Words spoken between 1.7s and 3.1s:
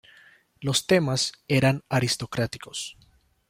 aristocráticos.